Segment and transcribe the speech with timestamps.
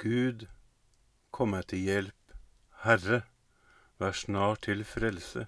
[0.00, 0.46] Gud,
[1.30, 2.34] kom meg til hjelp.
[2.86, 3.18] Herre,
[4.00, 5.44] vær snart til frelse.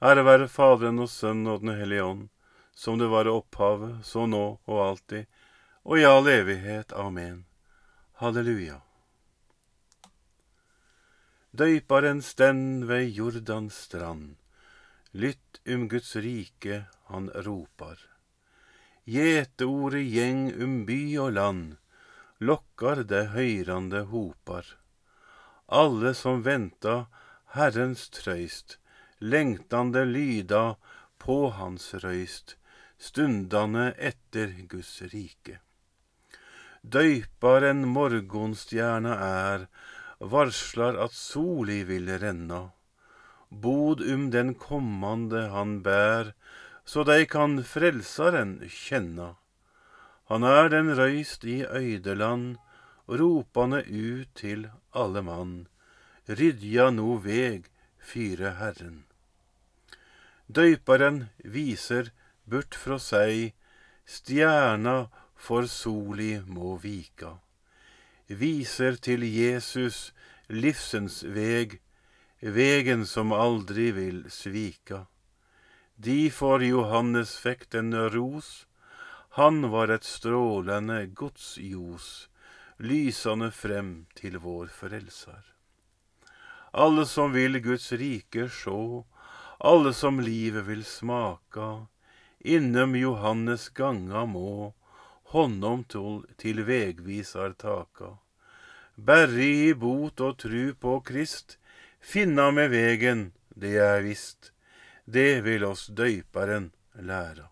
[0.00, 2.22] Ære være Faderen og Sønnen og Den hellige ånd,
[2.72, 5.26] som det var i opphavet, så nå og alltid,
[5.84, 6.94] og i all evighet.
[6.96, 7.44] Amen.
[8.22, 8.78] Halleluja.
[11.52, 14.36] Døyparen stend ved Jordans strand,
[15.12, 18.00] lytt um Guds rike han ropar.
[19.04, 21.79] Gjeteordet gjeng um by og land,
[22.40, 24.64] lokkar det høyrande hopar.
[25.68, 27.06] Alle som venta
[27.54, 28.78] Herrens trøyst,
[29.20, 30.76] lengtande lyda
[31.18, 32.56] på hans røyst,
[32.98, 35.60] stundane etter Guds rike.
[36.80, 39.66] Døyparen morgonstjerna er,
[40.20, 42.70] varslar at soli vil renna.
[43.50, 46.32] Bod um den kommande han bær,
[46.84, 49.34] så dei kan Frelsaren kjenna.
[50.30, 52.56] Han er den røyst i øydeland,
[53.08, 55.66] ropande ut til alle mann.
[56.28, 57.66] Rydja no veg
[57.98, 59.02] fyre Herren.
[60.46, 62.12] Døyparen viser
[62.46, 63.56] burt fra seg,
[64.06, 67.34] stjerna for soli må vika.
[68.30, 70.12] Viser til Jesus
[70.46, 71.80] livsens veg,
[72.38, 75.08] vegen som aldri vil svika.
[75.98, 78.69] De for Johannes fikk den ros,
[79.40, 82.28] han var et strålende godsljos,
[82.76, 85.46] lysende frem til vår frelser.
[86.76, 88.82] Alle som vil Guds rike sjå,
[89.70, 91.68] alle som livet vil smaka,
[92.44, 94.74] innom Johannes ganga må,
[95.32, 98.10] honom til, vegvisar taka.
[98.96, 101.56] Berri i bot og tru på Krist,
[102.00, 103.24] finna med vegen,
[103.56, 104.52] det er visst,
[105.08, 107.48] det vil oss døyparen læra.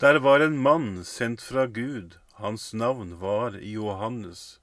[0.00, 4.60] Der var en mann sendt fra Gud, hans navn var Johannes.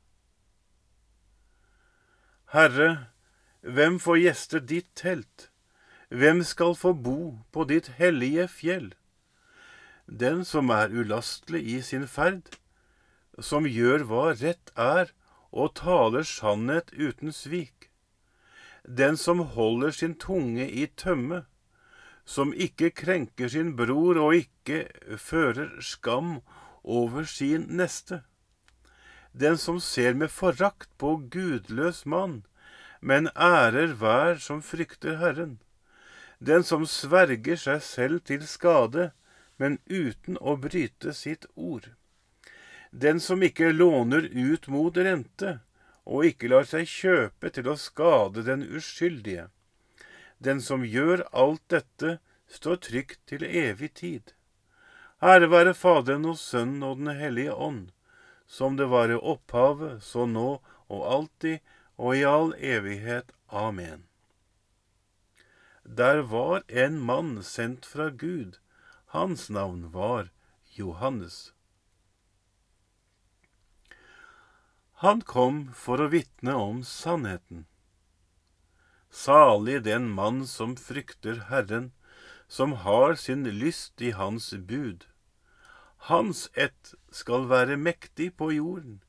[2.54, 3.08] Herre,
[3.62, 5.50] hvem får gjeste ditt telt?
[6.08, 7.18] Hvem skal få bo
[7.52, 8.94] på ditt hellige fjell?
[10.08, 12.56] Den som er ulastelig i sin ferd,
[13.40, 15.12] som gjør hva rett er
[15.52, 17.90] og taler sannhet uten svik.
[18.88, 21.44] Den som holder sin tunge i tømme,
[22.26, 24.86] som ikke krenker sin bror og ikke
[25.22, 26.40] fører skam
[26.84, 28.24] over sin neste.
[29.34, 32.44] Den som ser med forakt på gudløs mann,
[33.02, 35.60] men ærer hver som frykter Herren.
[36.40, 39.12] Den som sverger seg selv til skade,
[39.58, 41.92] men uten å bryte sitt ord.
[42.92, 45.60] Den som ikke låner ut mot rente,
[46.06, 49.50] og ikke lar seg kjøpe til å skade den uskyldige.
[50.38, 54.34] Den som gjør alt dette, står trygt til evig tid.
[55.24, 57.90] Ære være Faderen og Sønnen og Den hellige ånd,
[58.46, 60.60] som det var i opphavet, så nå
[60.90, 61.60] og alltid,
[61.98, 63.32] og i all evighet.
[63.50, 64.06] Amen.
[65.86, 68.60] Der var en mann sendt fra Gud,
[69.06, 70.30] hans navn var
[70.78, 71.54] Johannes.
[75.04, 77.66] Han kom for å vitne om sannheten.
[79.16, 81.92] Salig den mann som frykter Herren,
[82.48, 85.06] som har sin lyst i Hans bud.
[86.12, 89.00] Hans ett skal være mektig på jorden,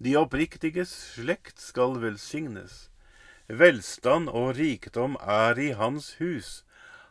[0.00, 2.88] de oppriktiges slekt skal velsignes.
[3.52, 6.64] Velstand og rikdom er i hans hus,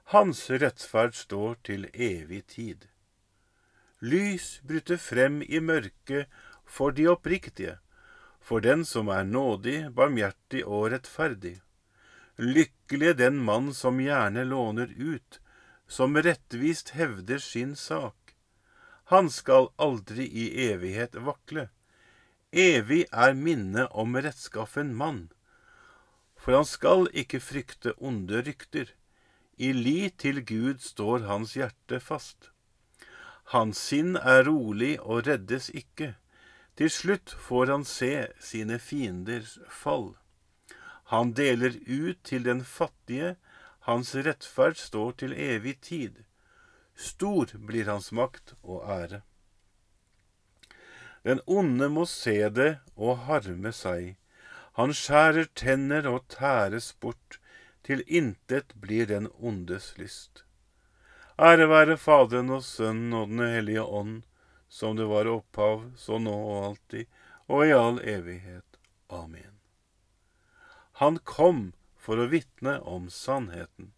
[0.10, 2.90] hans rettferd står til evig tid.
[4.02, 6.26] Lys bryter frem i mørket
[6.66, 7.78] for de oppriktige,
[8.42, 11.60] for den som er nådig, barmhjertig og rettferdig.
[12.40, 15.42] Lykkelig den mann som gjerne låner ut,
[15.88, 18.36] som rettvist hevder sin sak.
[19.12, 21.66] Han skal aldri i evighet vakle.
[22.52, 25.28] Evig er minnet om rettskaffen mann.
[26.40, 28.94] For han skal ikke frykte onde rykter.
[29.58, 32.54] I li til Gud står hans hjerte fast.
[33.52, 36.14] Hans sinn er rolig og reddes ikke.
[36.80, 40.14] Til slutt får han se sine fienders fall.
[41.10, 43.36] Han deler ut til den fattige,
[43.90, 46.20] hans rettferd står til evig tid.
[46.94, 49.24] Stor blir hans makt og ære.
[51.26, 54.16] Den onde må se det og harme seg.
[54.78, 57.40] Han skjærer tenner og tæres bort,
[57.84, 60.44] til intet blir den ondes lyst.
[61.40, 64.22] Ære være Faderen og Sønnen og Den hellige ånd,
[64.70, 67.08] som det var opphav, så nå og alltid,
[67.48, 68.78] og i all evighet.
[69.10, 69.59] Amen.
[71.00, 73.94] Han kom for å vitne om sannheten.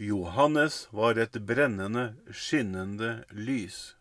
[0.00, 3.98] Johannes var et brennende, skinnende lys.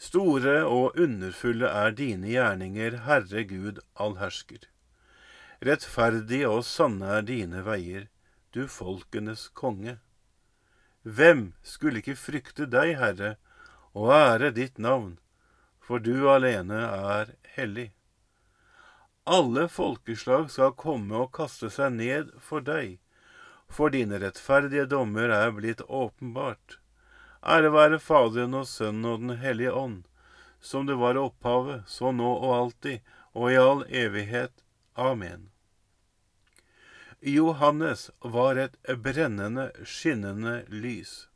[0.00, 4.64] Store og underfulle er dine gjerninger, Herre Gud allhersker.
[5.60, 8.08] Rettferdige og sanne er dine veier,
[8.56, 9.98] du folkenes konge.
[11.04, 13.36] Hvem skulle ikke frykte deg, Herre,
[13.92, 15.18] og ære ditt navn,
[15.84, 17.92] for du alene er hellig.
[19.24, 22.96] Alle folkeslag skal komme og kaste seg ned for deg,
[23.70, 26.80] for dine rettferdige dommer er blitt åpenbart.
[27.42, 30.02] Ære være Faderen og Sønnen og Den hellige ånd,
[30.60, 33.00] som det var opphavet, så nå og alltid,
[33.32, 34.64] og i all evighet.
[34.94, 35.50] Amen.
[37.22, 41.28] Johannes var et brennende, skinnende lys.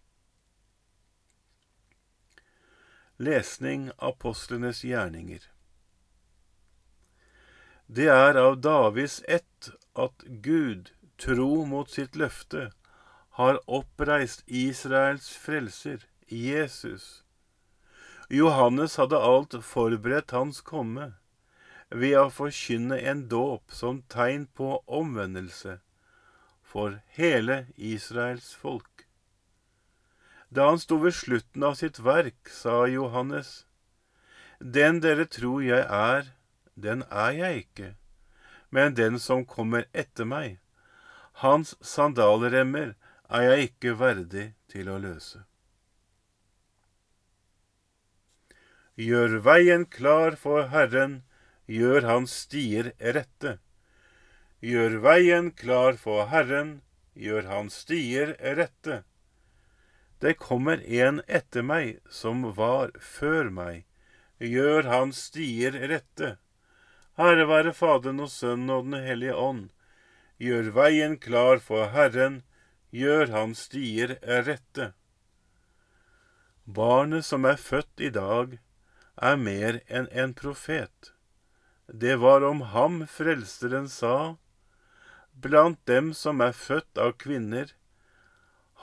[3.17, 5.47] Lesning Apostlenes gjerninger.
[7.87, 10.91] Det er av Davids ett at Gud,
[11.23, 12.73] tro mot sitt løfte,
[13.39, 17.23] har oppreist Israels frelser, Jesus.
[18.29, 21.13] Johannes hadde alt forberedt hans komme,
[21.95, 25.79] ved å forkynne en dåp som tegn på omvendelse
[26.67, 29.07] for hele Israels folk.
[30.51, 33.63] Da han sto ved slutten av sitt verk, sa Johannes,
[34.59, 36.33] Den dere tror jeg er,
[36.77, 37.91] den er jeg ikke,
[38.71, 40.59] men den som kommer etter meg,
[41.43, 42.95] hans sandalremmer
[43.29, 45.43] er jeg ikke verdig til å løse.
[48.97, 51.23] Gjør veien klar for Herren,
[51.69, 53.59] gjør hans stier rette.
[54.65, 56.81] Gjør veien klar for Herren,
[57.13, 59.03] gjør hans stier rette.
[60.25, 63.85] Det kommer en etter meg som var før meg,
[64.41, 66.37] gjør hans stier rette.
[67.17, 69.69] Herre være Faderen og Sønnen og Den hellige ånd.
[70.37, 72.43] Gjør veien klar for Herren,
[72.93, 74.91] gjør hans stier rette.
[76.67, 78.59] Barnet som er født i dag,
[79.17, 81.13] er mer enn en profet.
[81.89, 84.37] Det var om ham Frelseren sa,
[85.33, 87.73] blant dem som er født av kvinner,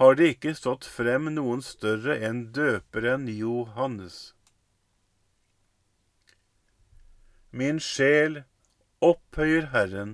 [0.01, 4.33] har det ikke stått frem noen større enn døperen Johannes.
[7.53, 8.39] Min sjel
[8.97, 10.13] opphøyer Herren,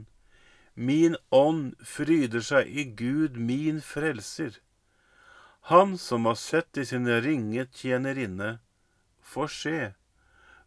[0.75, 4.57] min ånd fryder seg i Gud min frelser.
[5.71, 8.57] Han som har sett i sin ringe tjenerinne,
[9.23, 9.79] får se.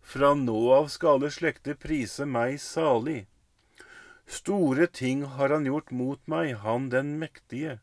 [0.01, 3.27] Fra nå av skal alle slekter prise meg salig.
[4.25, 7.81] Store ting har han gjort mot meg, han den mektige.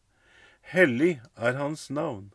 [0.65, 2.31] Hellig er hans navn.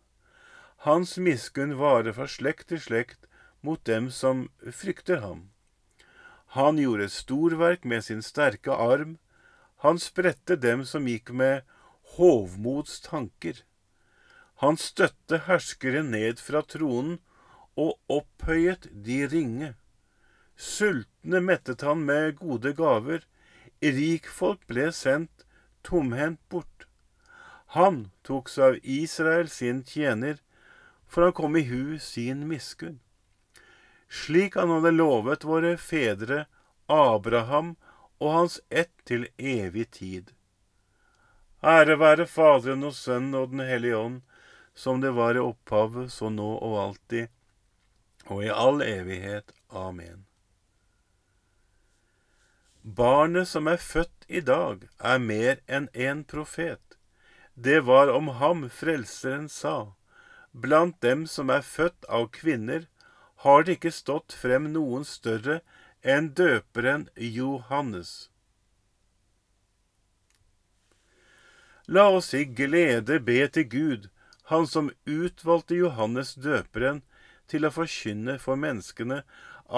[0.86, 3.26] Hans miskunn varer fra slekt til slekt
[3.60, 5.48] mot dem som frykter ham.
[6.54, 9.16] Han gjorde storverk med sin sterke arm.
[9.82, 11.64] Han spredte dem som gikk med
[12.14, 13.64] hovmods tanker.
[14.62, 17.16] Han støtte herskere ned fra tronen
[17.74, 19.72] og opphøyet de ringe.
[20.54, 23.26] Sultne mettet han med gode gaver.
[23.82, 25.42] Rikfolk ble sendt
[25.82, 26.86] tomhendt bort.
[27.74, 30.38] Han tok seg av Israel sin tjener,
[31.10, 33.02] for han kom i hu sin miskunn
[34.08, 36.44] slik han hadde lovet våre fedre,
[36.86, 37.74] Abraham
[38.20, 40.32] og hans ett til evig tid.
[41.64, 44.20] Ære være Faderen og Sønnen og Den hellige ånd,
[44.74, 47.28] som det var i opphavet, så nå og alltid,
[48.26, 49.52] og i all evighet.
[49.70, 50.26] Amen.
[52.82, 56.98] Barnet som er født i dag, er mer enn en profet.
[57.54, 59.94] Det var om ham Frelseren sa,
[60.52, 62.84] blant dem som er født av kvinner,
[63.44, 65.60] har det ikke stått frem noen større
[66.00, 68.30] enn døperen Johannes.
[71.86, 74.10] La oss i glede be til Gud,
[74.52, 76.98] Han som utvalgte Johannes døperen
[77.48, 79.22] til å forkynne for menneskene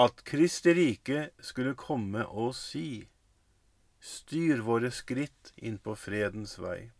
[0.03, 3.07] at Kristi rike skulle komme og si,
[4.03, 6.91] styr våre skritt inn på fredens vei.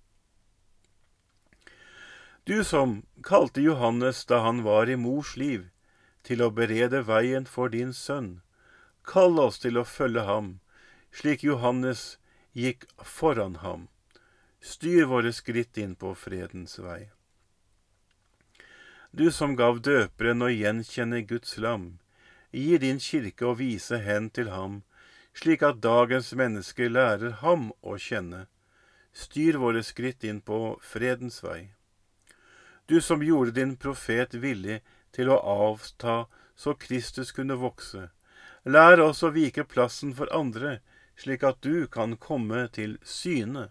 [2.47, 5.67] Du som kalte Johannes da han var i mors liv,
[6.27, 8.41] til å berede veien for din sønn.
[9.07, 10.57] Kall oss til å følge ham,
[11.15, 12.17] slik Johannes
[12.51, 13.87] gikk foran ham.
[14.59, 17.07] Styr våre skritt inn på fredens vei.
[19.11, 21.99] Du som gav døperen å gjenkjenne Guds lam,
[22.51, 24.81] gi din kirke å vise hen til ham,
[25.37, 28.47] slik at dagens mennesker lærer ham å kjenne.
[29.13, 31.71] Styr våre skritt inn på fredens vei.
[32.85, 34.81] Du som gjorde din profet villig
[35.15, 36.25] til å avta
[36.57, 38.09] så Kristus kunne vokse.
[38.65, 40.79] Lær oss å vike plassen for andre,
[41.15, 43.69] slik at du kan komme til syne.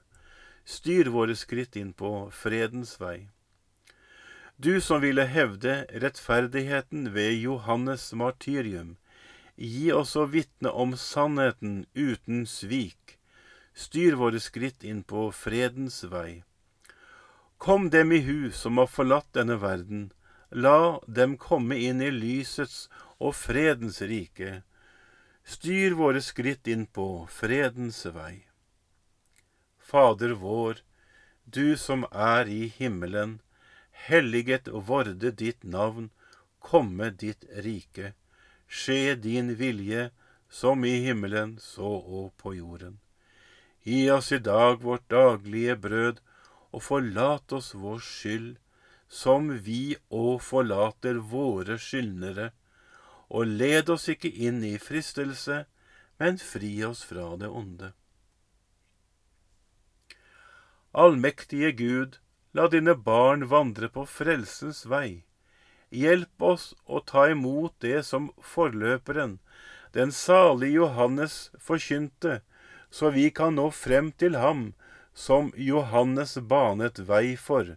[0.67, 3.29] styr våre skritt inn på fredens vei.
[4.57, 8.97] Du som ville hevde rettferdigheten ved Johannes martyrium,
[9.57, 13.19] gi oss å vitne om sannheten uten svik.
[13.75, 16.43] Styr våre skritt inn på fredens vei.
[17.59, 20.11] Kom dem i hu som har forlatt denne verden,
[20.51, 22.89] la dem komme inn i lysets
[23.19, 24.63] og fredens rike.
[25.45, 28.47] Styr våre skritt inn på fredens vei.
[29.79, 30.83] Fader vår,
[31.45, 33.41] du som er i himmelen.
[34.07, 36.11] Helliget vorde ditt navn,
[36.59, 38.15] komme ditt rike.
[38.67, 40.11] Skje din vilje,
[40.51, 42.99] som i himmelen, så og på jorden.
[43.87, 46.19] Gi oss i dag vårt daglige brød,
[46.75, 48.57] og forlat oss vår skyld,
[49.09, 52.51] som vi òg forlater våre skyldnere
[53.29, 55.65] og led oss ikke inn i fristelse,
[56.19, 57.93] men fri oss fra det onde.
[60.97, 62.19] Allmektige Gud,
[62.57, 65.27] la dine barn vandre på frelsens vei.
[65.93, 69.39] Hjelp oss å ta imot det som forløperen,
[69.93, 72.41] den salige Johannes, forkynte,
[72.91, 74.73] så vi kan nå frem til ham
[75.15, 77.77] som Johannes banet vei for,